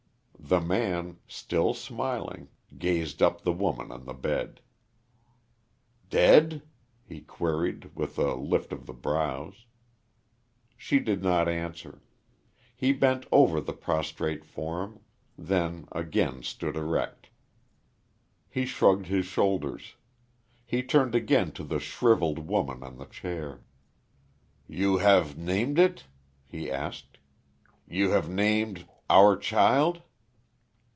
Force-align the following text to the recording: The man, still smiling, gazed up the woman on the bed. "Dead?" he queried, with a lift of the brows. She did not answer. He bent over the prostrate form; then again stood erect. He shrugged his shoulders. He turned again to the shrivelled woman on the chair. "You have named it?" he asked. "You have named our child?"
The 0.43 0.59
man, 0.59 1.19
still 1.29 1.73
smiling, 1.73 2.49
gazed 2.77 3.21
up 3.21 3.39
the 3.43 3.53
woman 3.53 3.89
on 3.89 4.03
the 4.03 4.13
bed. 4.13 4.59
"Dead?" 6.09 6.63
he 7.05 7.21
queried, 7.21 7.95
with 7.95 8.17
a 8.19 8.33
lift 8.35 8.73
of 8.73 8.85
the 8.85 8.91
brows. 8.91 9.65
She 10.75 10.99
did 10.99 11.23
not 11.23 11.47
answer. 11.47 12.01
He 12.75 12.91
bent 12.91 13.25
over 13.31 13.61
the 13.61 13.71
prostrate 13.71 14.43
form; 14.43 14.99
then 15.37 15.87
again 15.93 16.43
stood 16.43 16.75
erect. 16.75 17.29
He 18.49 18.65
shrugged 18.65 19.05
his 19.05 19.25
shoulders. 19.27 19.95
He 20.65 20.83
turned 20.83 21.15
again 21.15 21.53
to 21.53 21.63
the 21.63 21.79
shrivelled 21.79 22.39
woman 22.39 22.83
on 22.83 22.97
the 22.97 23.05
chair. 23.05 23.63
"You 24.67 24.97
have 24.97 25.37
named 25.37 25.79
it?" 25.79 26.07
he 26.45 26.69
asked. 26.69 27.19
"You 27.87 28.09
have 28.09 28.27
named 28.29 28.85
our 29.09 29.37
child?" 29.37 30.01